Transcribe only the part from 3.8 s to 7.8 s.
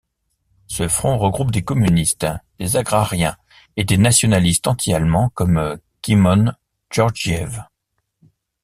des nationalistes anti-allemands, comme Kimon Georgiev.